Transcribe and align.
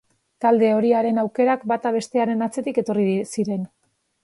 Talde 0.45 0.71
horiaren 0.77 1.19
aukerak 1.25 1.67
bata 1.73 1.93
bestearen 1.97 2.43
atzetik 2.49 2.83
etorri 2.85 3.09
ziren. 3.37 3.65